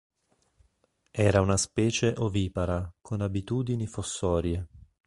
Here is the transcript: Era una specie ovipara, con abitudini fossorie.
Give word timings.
Era 1.27 1.41
una 1.41 1.57
specie 1.57 2.15
ovipara, 2.17 2.91
con 3.01 3.21
abitudini 3.21 3.85
fossorie. 3.85 4.67